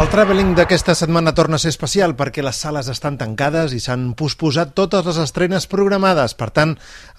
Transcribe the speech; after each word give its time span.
El 0.00 0.08
Traveling 0.08 0.54
d'aquesta 0.56 0.94
setmana 0.96 1.34
torna 1.36 1.58
a 1.58 1.60
ser 1.60 1.68
especial 1.74 2.14
perquè 2.16 2.40
les 2.40 2.56
sales 2.56 2.86
estan 2.88 3.18
tancades 3.20 3.74
i 3.76 3.80
s'han 3.84 4.14
posposat 4.16 4.70
totes 4.72 5.04
les 5.04 5.18
estrenes 5.20 5.66
programades. 5.68 6.32
Per 6.40 6.46
tant, 6.56 6.70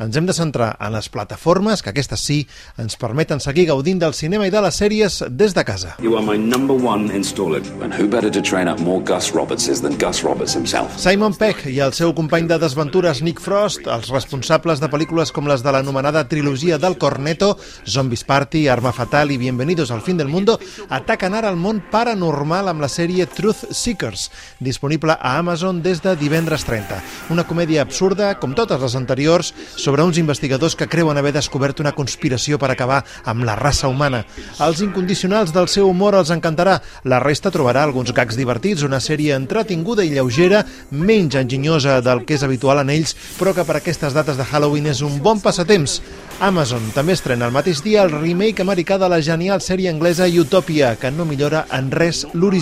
ens 0.01 0.15
hem 0.17 0.25
de 0.25 0.33
centrar 0.33 0.71
en 0.81 0.95
les 0.95 1.05
plataformes, 1.13 1.83
que 1.85 1.91
aquestes 1.91 2.23
sí 2.25 2.39
ens 2.81 2.97
permeten 2.97 3.37
seguir 3.37 3.67
gaudint 3.69 4.01
del 4.01 4.15
cinema 4.17 4.47
i 4.49 4.53
de 4.55 4.63
les 4.65 4.79
sèries 4.81 5.19
des 5.29 5.53
de 5.53 5.63
casa. 5.67 5.91
You 6.01 6.15
are 6.17 6.25
my 6.25 6.39
number 6.41 6.73
one 6.73 7.13
installer. 7.13 7.61
And 7.85 7.93
who 7.93 8.07
better 8.09 8.31
to 8.33 8.41
train 8.41 8.65
up 8.65 8.81
more 8.81 8.97
Gus 9.05 9.29
Robertses 9.29 9.83
than 9.85 9.99
Gus 10.01 10.23
Roberts 10.25 10.57
himself? 10.57 10.97
Simon 10.97 11.37
Peck 11.37 11.67
i 11.69 11.77
el 11.85 11.93
seu 11.93 12.15
company 12.17 12.49
de 12.49 12.57
desventures 12.65 13.21
Nick 13.21 13.45
Frost, 13.45 13.85
els 13.85 14.09
responsables 14.09 14.81
de 14.81 14.89
pel·lícules 14.89 15.29
com 15.29 15.45
les 15.45 15.61
de 15.61 15.69
l'anomenada 15.77 16.25
trilogia 16.25 16.81
del 16.81 16.97
Corneto, 16.97 17.53
Zombies 17.85 18.25
Party, 18.25 18.65
Arma 18.73 18.89
Fatal 18.89 19.29
i 19.29 19.37
Bienvenidos 19.37 19.93
al 19.93 20.01
fin 20.01 20.17
del 20.17 20.33
mundo, 20.33 20.57
ataquen 20.89 21.37
ara 21.37 21.53
el 21.53 21.61
món 21.61 21.85
paranormal 21.93 22.70
amb 22.71 22.81
la 22.83 22.89
sèrie 22.89 23.27
Truth 23.29 23.67
Seekers, 23.75 24.29
disponible 24.59 25.13
a 25.13 25.35
Amazon 25.37 25.81
des 25.83 26.01
de 26.01 26.15
divendres 26.17 26.63
30. 26.65 26.97
Una 27.33 27.45
comèdia 27.47 27.83
absurda, 27.83 28.33
com 28.39 28.55
totes 28.57 28.81
les 28.81 28.95
anteriors, 28.95 29.53
sobre 29.75 30.03
uns 30.07 30.17
investigadors 30.17 30.75
que 30.75 30.87
creuen 30.87 31.19
haver 31.19 31.33
descobert 31.35 31.83
una 31.83 31.93
conspiració 31.93 32.59
per 32.59 32.71
acabar 32.71 33.03
amb 33.25 33.45
la 33.47 33.57
raça 33.59 33.91
humana. 33.91 34.23
Els 34.59 34.81
incondicionals 34.81 35.53
del 35.53 35.69
seu 35.69 35.89
humor 35.89 36.17
els 36.17 36.31
encantarà. 36.33 36.79
La 37.03 37.19
resta 37.19 37.51
trobarà 37.51 37.83
alguns 37.83 38.13
gags 38.15 38.39
divertits, 38.39 38.87
una 38.87 39.01
sèrie 39.03 39.35
entretinguda 39.35 40.05
i 40.07 40.15
lleugera, 40.15 40.63
menys 40.91 41.37
enginyosa 41.39 41.99
del 42.01 42.25
que 42.25 42.39
és 42.39 42.47
habitual 42.47 42.81
en 42.81 42.95
ells, 42.95 43.15
però 43.37 43.53
que 43.53 43.67
per 43.67 43.77
aquestes 43.81 44.15
dates 44.17 44.39
de 44.39 44.47
Halloween 44.47 44.91
és 44.91 45.03
un 45.05 45.19
bon 45.21 45.43
passatemps. 45.43 45.99
Amazon 46.41 46.87
també 46.95 47.13
estrena 47.13 47.45
el 47.45 47.53
mateix 47.53 47.83
dia 47.85 48.01
el 48.01 48.15
remake 48.15 48.63
americà 48.63 48.97
de 48.97 49.05
la 49.11 49.19
genial 49.21 49.61
sèrie 49.61 49.91
anglesa 49.91 50.25
Utopia, 50.41 50.95
que 50.97 51.11
no 51.11 51.25
millora 51.25 51.67
en 51.69 51.91
res 51.91 52.23
l'original, 52.33 52.60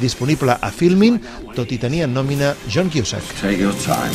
disponible 0.00 0.56
a 0.60 0.70
Filmin, 0.70 1.20
tot 1.54 1.72
i 1.72 1.78
tenir 1.78 2.04
en 2.04 2.14
nòmina 2.14 2.54
John 2.68 2.90
Cusack. 2.90 3.22
Take 3.40 3.60
your 3.60 3.74
time. 3.84 4.14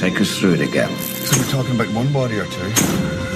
Take 0.00 0.20
us 0.20 0.38
through 0.38 0.54
it 0.54 0.60
again. 0.60 0.90
So 1.24 1.38
we're 1.38 1.50
talking 1.50 1.74
about 1.80 1.94
one 1.94 2.12
body 2.12 2.38
or 2.38 2.46
two? 2.46 3.31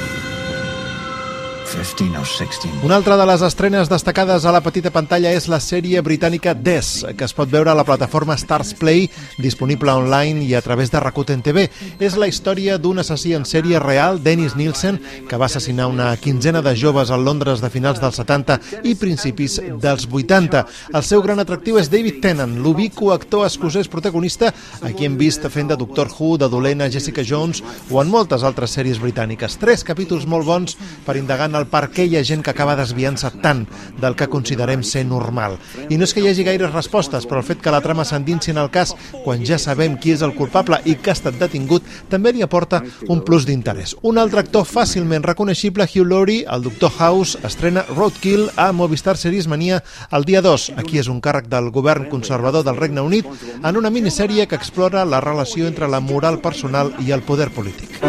15 1.67 2.17
or 2.17 2.27
16. 2.27 2.84
Una 2.84 2.97
altra 2.97 3.17
de 3.17 3.27
les 3.27 3.42
estrenes 3.42 3.89
destacades 3.89 4.45
a 4.45 4.53
la 4.55 4.62
petita 4.62 4.92
pantalla 4.95 5.33
és 5.34 5.48
la 5.50 5.59
sèrie 5.61 6.00
britànica 6.05 6.55
Des, 6.55 7.05
que 7.19 7.27
es 7.27 7.34
pot 7.34 7.50
veure 7.50 7.72
a 7.72 7.77
la 7.77 7.84
plataforma 7.84 8.36
Stars 8.39 8.72
Play, 8.78 9.09
disponible 9.42 9.91
online 9.92 10.44
i 10.47 10.55
a 10.55 10.62
través 10.62 10.92
de 10.92 11.00
Rakuten 11.03 11.42
TV. 11.42 11.67
És 11.98 12.17
la 12.17 12.28
història 12.31 12.78
d'un 12.78 13.03
assassí 13.03 13.34
en 13.34 13.44
sèrie 13.44 13.81
real, 13.83 14.22
Dennis 14.22 14.55
Nielsen, 14.56 15.00
que 15.28 15.37
va 15.37 15.48
assassinar 15.50 15.89
una 15.91 16.12
quinzena 16.17 16.62
de 16.62 16.77
joves 16.77 17.11
al 17.11 17.25
Londres 17.25 17.61
de 17.61 17.70
finals 17.70 18.00
dels 18.00 18.20
70 18.22 18.61
i 18.87 18.94
principis 18.94 19.59
dels 19.83 20.06
80. 20.06 20.64
El 20.94 21.03
seu 21.03 21.22
gran 21.25 21.42
atractiu 21.42 21.81
és 21.83 21.91
David 21.91 22.22
Tennant, 22.22 22.56
l'ubico 22.62 23.11
actor 23.12 23.47
escocès 23.47 23.91
protagonista, 23.91 24.53
a 24.83 24.92
qui 24.94 25.09
hem 25.09 25.19
vist 25.19 25.44
fent 25.50 25.72
de 25.72 25.81
Doctor 25.81 26.11
Who, 26.14 26.37
de 26.39 26.48
dolent 26.53 26.87
a 26.87 26.91
Jessica 26.92 27.27
Jones 27.27 27.62
o 27.91 28.00
en 28.03 28.11
moltes 28.12 28.47
altres 28.47 28.77
sèries 28.78 29.03
britàniques. 29.03 29.59
Tres 29.59 29.84
capítols 29.87 30.27
molt 30.31 30.47
bons 30.47 30.78
per 31.06 31.17
indagar 31.19 31.50
en 31.50 31.56
el 31.56 31.66
per 31.70 31.86
què 31.92 32.06
hi 32.06 32.17
ha 32.17 32.25
gent 32.27 32.42
que 32.45 32.53
acaba 32.53 32.77
desviant-se 32.78 33.31
tant 33.42 33.64
del 34.00 34.17
que 34.17 34.28
considerem 34.33 34.83
ser 34.86 35.05
normal. 35.06 35.59
I 35.91 35.98
no 35.98 36.06
és 36.06 36.14
que 36.14 36.22
hi 36.25 36.31
hagi 36.31 36.47
gaires 36.47 36.75
respostes, 36.75 37.27
però 37.27 37.42
el 37.42 37.48
fet 37.48 37.62
que 37.62 37.75
la 37.75 37.83
trama 37.84 38.05
s'endinsi 38.05 38.53
en 38.53 38.61
el 38.62 38.70
cas 38.70 38.95
quan 39.25 39.45
ja 39.47 39.59
sabem 39.59 39.98
qui 40.00 40.14
és 40.14 40.22
el 40.22 40.34
culpable 40.37 40.81
i 40.84 40.97
que 40.97 41.12
ha 41.12 41.17
estat 41.19 41.39
detingut 41.41 41.84
també 42.11 42.33
li 42.33 42.44
aporta 42.44 42.83
un 43.09 43.22
plus 43.27 43.47
d'interès. 43.48 43.97
Un 44.03 44.19
altre 44.19 44.44
actor 44.44 44.66
fàcilment 44.69 45.25
reconeixible, 45.27 45.87
Hugh 45.87 46.06
Laurie, 46.06 46.47
el 46.50 46.62
Doctor 46.62 46.93
House, 46.99 47.38
estrena 47.44 47.84
Roadkill 47.91 48.48
a 48.56 48.71
Movistar 48.72 49.16
Series 49.16 49.48
Mania 49.48 49.83
el 50.10 50.25
dia 50.25 50.43
2. 50.43 50.72
Aquí 50.77 51.00
és 51.03 51.10
un 51.12 51.21
càrrec 51.21 51.50
del 51.53 51.71
govern 51.75 52.09
conservador 52.10 52.65
del 52.66 52.77
Regne 52.81 53.04
Unit 53.04 53.27
en 53.62 53.77
una 53.77 53.91
minissèrie 53.91 54.47
que 54.47 54.59
explora 54.59 55.04
la 55.04 55.21
relació 55.21 55.66
entre 55.66 55.88
la 55.88 56.00
moral 56.00 56.41
personal 56.41 56.94
i 57.00 57.12
el 57.12 57.22
poder 57.22 57.50
polític. 57.50 58.00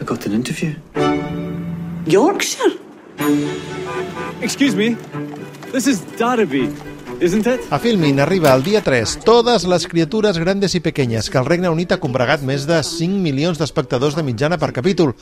I 0.00 0.04
got 0.04 0.26
an 0.26 0.32
interview. 0.32 1.37
Yorkshire? 2.08 2.72
Excuse 4.40 4.74
me. 4.74 4.94
This 5.72 5.86
is 5.86 6.00
Derby? 6.16 6.74
A 7.70 7.80
Filmin 7.80 8.20
arriba 8.20 8.52
el 8.54 8.62
dia 8.62 8.78
3 8.78 9.24
Totes 9.26 9.64
les 9.66 9.88
criatures 9.90 10.36
grandes 10.38 10.76
i 10.78 10.80
pequeñes 10.80 11.26
que 11.26 11.38
el 11.40 11.48
Regne 11.48 11.66
Unit 11.66 11.90
ha 11.90 11.98
combregat 11.98 12.44
més 12.46 12.62
de 12.68 12.76
5 12.78 13.18
milions 13.18 13.58
d'espectadors 13.58 14.14
de 14.14 14.22
mitjana 14.22 14.54
per 14.54 14.68
capítol. 14.76 15.16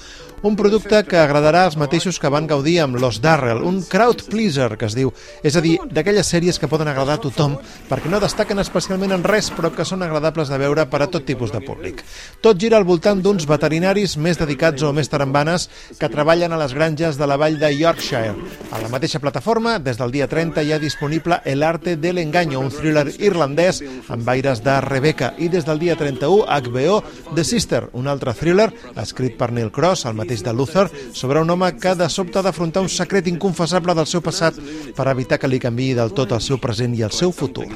Un 0.44 0.58
producte 0.60 1.00
que 1.08 1.16
agradarà 1.16 1.62
als 1.64 1.78
mateixos 1.80 2.18
que 2.20 2.28
van 2.28 2.44
gaudir 2.46 2.82
amb 2.82 2.98
Los 3.00 3.22
Darrell, 3.24 3.62
un 3.64 3.80
crowd 3.80 4.26
pleaser, 4.28 4.76
que 4.76 4.90
es 4.90 4.96
diu. 4.98 5.14
És 5.40 5.56
a 5.56 5.62
dir, 5.64 5.78
d'aquelles 5.88 6.28
sèries 6.28 6.60
que 6.60 6.68
poden 6.68 6.90
agradar 6.92 7.16
a 7.16 7.22
tothom 7.22 7.56
perquè 7.88 8.12
no 8.12 8.20
destaquen 8.20 8.60
especialment 8.60 9.16
en 9.16 9.24
res, 9.24 9.48
però 9.56 9.72
que 9.72 9.88
són 9.88 10.04
agradables 10.04 10.52
de 10.52 10.60
veure 10.60 10.84
per 10.92 11.00
a 11.00 11.08
tot 11.08 11.24
tipus 11.24 11.54
de 11.54 11.62
públic. 11.64 12.04
Tot 12.44 12.60
gira 12.60 12.76
al 12.76 12.84
voltant 12.84 13.24
d'uns 13.24 13.48
veterinaris 13.48 14.18
més 14.20 14.36
dedicats 14.36 14.84
o 14.84 14.92
més 14.92 15.08
tarambanes 15.08 15.70
que 15.96 16.12
treballen 16.12 16.52
a 16.52 16.60
les 16.60 16.76
granges 16.76 17.16
de 17.16 17.26
la 17.26 17.40
vall 17.40 17.56
de 17.56 17.72
Yorkshire. 17.72 18.36
A 18.68 18.84
la 18.84 18.92
mateixa 18.92 19.22
plataforma, 19.24 19.78
des 19.80 19.96
del 19.96 20.12
dia 20.12 20.28
30 20.28 20.60
hi 20.60 20.76
ha 20.76 20.82
disponible 20.82 21.40
El 21.48 21.64
arte 21.86 21.96
del 21.96 22.18
engaño, 22.18 22.58
un 22.58 22.70
thriller 22.70 23.06
irlandès 23.20 23.78
amb 24.08 24.28
aires 24.28 24.62
de 24.64 24.80
Rebecca, 24.80 25.34
i 25.38 25.48
des 25.48 25.64
del 25.64 25.78
dia 25.78 25.94
31 25.94 26.42
HBO 26.42 27.02
The 27.34 27.44
Sister, 27.44 27.90
un 27.92 28.08
altre 28.08 28.34
thriller 28.34 28.72
escrit 28.96 29.36
per 29.38 29.52
Neil 29.52 29.70
Cross, 29.70 30.06
el 30.10 30.16
mateix 30.18 30.42
de 30.42 30.52
Luther, 30.52 30.90
sobre 31.12 31.40
un 31.40 31.50
home 31.50 31.76
que 31.78 31.94
de 31.94 32.08
sobte 32.10 32.40
ha 32.40 32.42
d'afrontar 32.42 32.82
un 32.82 32.88
secret 32.90 33.28
inconfessable 33.30 33.94
del 33.94 34.06
seu 34.06 34.20
passat 34.20 34.58
per 34.96 35.06
evitar 35.12 35.38
que 35.38 35.46
li 35.46 35.62
canviï 35.62 35.94
del 35.94 36.10
tot 36.10 36.32
el 36.34 36.42
seu 36.42 36.58
present 36.58 36.94
i 36.96 37.06
el 37.06 37.14
seu 37.14 37.30
futur. 37.30 37.68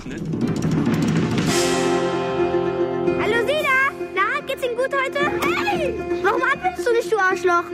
Hallo 3.21 3.41
Sina! 3.47 3.78
Na, 4.16 4.27
geht's 4.42 4.65
Ihnen 4.65 4.75
gut 4.75 4.91
heute? 4.91 5.22
Hey! 5.47 5.94
Warum 6.25 6.42
atmest 6.50 6.87
du 6.87 6.92
nicht, 6.98 7.12
du 7.12 7.19
Arschloch? 7.19 7.65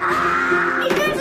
Ich 0.84 0.96
will! 0.96 1.15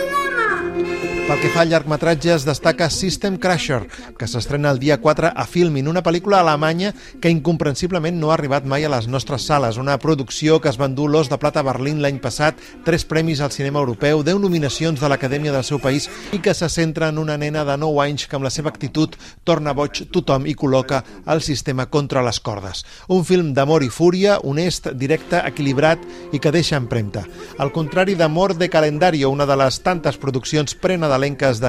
Pel 1.26 1.40
que 1.42 1.48
fa 1.50 1.64
a 1.64 1.66
llargmetratges, 1.66 2.44
destaca 2.46 2.86
System 2.86 3.34
Crasher, 3.42 3.80
que 4.14 4.28
s'estrena 4.30 4.70
el 4.70 4.78
dia 4.78 5.00
4 5.02 5.32
a 5.34 5.46
Filmin, 5.50 5.88
una 5.90 6.04
pel·lícula 6.06 6.38
alemanya 6.38 6.92
que 7.18 7.32
incomprensiblement 7.34 8.14
no 8.20 8.30
ha 8.30 8.36
arribat 8.36 8.62
mai 8.62 8.86
a 8.86 8.90
les 8.92 9.08
nostres 9.10 9.42
sales. 9.50 9.74
Una 9.74 9.96
producció 9.98 10.60
que 10.62 10.70
es 10.70 10.78
va 10.78 10.86
endur 10.86 11.08
l'Os 11.10 11.26
de 11.26 11.38
Plata 11.42 11.64
a 11.64 11.66
Berlín 11.66 11.98
l'any 11.98 12.20
passat, 12.22 12.60
tres 12.86 13.02
premis 13.10 13.42
al 13.42 13.50
cinema 13.50 13.82
europeu, 13.82 14.22
10 14.22 14.38
nominacions 14.38 15.02
de 15.02 15.10
l'Acadèmia 15.10 15.50
del 15.50 15.66
seu 15.66 15.80
país 15.82 16.06
i 16.30 16.38
que 16.38 16.54
se 16.54 16.68
centra 16.70 17.08
en 17.10 17.18
una 17.18 17.34
nena 17.36 17.66
de 17.66 17.74
9 17.74 18.04
anys 18.04 18.28
que 18.30 18.38
amb 18.38 18.46
la 18.46 18.54
seva 18.54 18.70
actitud 18.70 19.18
torna 19.42 19.74
boig 19.74 20.04
tothom 20.14 20.46
i 20.46 20.54
col·loca 20.54 21.02
el 21.26 21.42
sistema 21.42 21.88
contra 21.90 22.22
les 22.22 22.38
cordes. 22.38 22.84
Un 23.10 23.26
film 23.26 23.50
d'amor 23.50 23.82
i 23.82 23.90
fúria, 23.90 24.38
honest, 24.44 24.92
directe, 24.94 25.42
equilibrat 25.42 26.06
i 26.30 26.38
que 26.38 26.54
deixa 26.54 26.78
empremta. 26.78 27.26
Al 27.58 27.74
contrari 27.74 28.14
d'Amor 28.14 28.54
de 28.54 28.70
Calendario, 28.70 29.34
una 29.34 29.50
de 29.50 29.58
les 29.58 29.82
tantes 29.82 30.22
produccions 30.22 30.78
de 30.86 31.15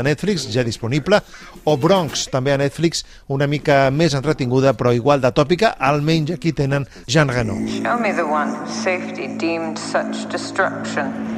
Netflix, 0.04 0.48
ja 0.54 0.64
disponible, 0.64 1.22
o 1.66 1.78
Bronx, 1.78 2.28
també 2.34 2.54
a 2.54 2.58
Netflix, 2.58 3.06
una 3.28 3.48
mica 3.48 3.88
més 3.92 4.16
entretinguda 4.18 4.74
però 4.78 4.94
igual 4.96 5.22
de 5.22 5.32
tòpica, 5.32 5.76
almenys 5.80 6.36
aquí 6.38 6.54
tenen 6.54 6.88
Jean 7.08 7.30
Reno. 7.30 7.60
Show 7.82 8.00
me 8.00 8.14
the 8.14 8.26
one 8.26 8.54
whose 8.56 8.84
safety 8.84 9.28
deemed 9.38 9.78
such 9.78 10.28
destruction. 10.32 11.37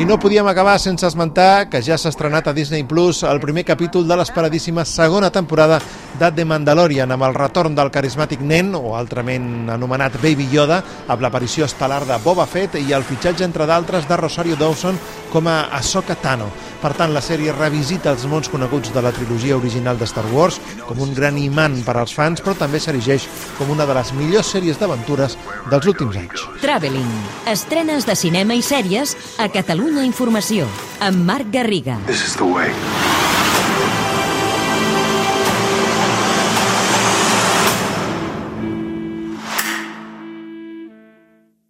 I 0.00 0.06
no 0.08 0.16
podíem 0.18 0.46
acabar 0.48 0.78
sense 0.80 1.06
esmentar 1.06 1.68
que 1.68 1.82
ja 1.84 1.98
s'ha 2.00 2.08
estrenat 2.08 2.48
a 2.48 2.54
Disney 2.56 2.84
Plus 2.88 3.22
el 3.28 3.40
primer 3.40 3.66
capítol 3.68 4.06
de 4.08 4.16
l'esperadíssima 4.16 4.86
segona 4.88 5.30
temporada 5.30 5.80
de 6.18 6.30
The 6.32 6.44
Mandalorian, 6.44 7.12
amb 7.12 7.28
el 7.28 7.36
retorn 7.36 7.76
del 7.76 7.92
carismàtic 7.92 8.40
nen, 8.40 8.72
o 8.74 8.94
altrament 8.96 9.68
anomenat 9.72 10.16
Baby 10.22 10.48
Yoda, 10.52 10.80
amb 11.08 11.20
l'aparició 11.20 11.68
estel·lar 11.68 12.02
de 12.08 12.18
Boba 12.24 12.48
Fett 12.48 12.80
i 12.80 12.92
el 12.96 13.04
fitxatge, 13.04 13.44
entre 13.44 13.68
d'altres, 13.68 14.08
de 14.08 14.18
Rosario 14.20 14.56
Dawson 14.56 14.98
com 15.30 15.46
a 15.48 15.62
Ahsoka 15.76 16.16
Tano. 16.16 16.48
Per 16.80 16.94
tant, 16.96 17.12
la 17.12 17.20
sèrie 17.20 17.52
revisita 17.52 18.08
els 18.14 18.24
mons 18.24 18.48
coneguts 18.48 18.92
de 18.94 19.02
la 19.04 19.12
trilogia 19.12 19.56
original 19.58 19.98
de 20.00 20.08
Star 20.08 20.24
Wars 20.32 20.56
com 20.88 21.02
un 21.04 21.12
gran 21.14 21.36
imant 21.38 21.76
per 21.84 21.98
als 22.00 22.14
fans, 22.16 22.40
però 22.40 22.54
també 22.56 22.80
s'erigeix 22.80 23.26
com 23.58 23.70
una 23.74 23.84
de 23.86 23.96
les 23.98 24.12
millors 24.16 24.48
sèries 24.54 24.80
d'aventures 24.80 25.36
dels 25.68 25.90
últims 25.92 26.16
anys. 26.16 26.46
Traveling. 26.64 27.10
Estrenes 27.52 28.08
de 28.08 28.16
cinema 28.30 28.54
i 28.54 28.62
sèries 28.62 29.16
a 29.42 29.48
Catalunya 29.50 30.04
Informació, 30.06 30.68
amb 31.02 31.26
Marc 31.26 31.50
Garriga. 31.50 31.98
This 32.06 32.22
is 32.22 32.38
the 32.38 32.46
way. 32.46 32.70